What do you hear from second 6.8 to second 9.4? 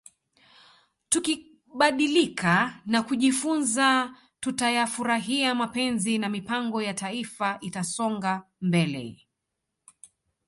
ya Taifa itasonga mbele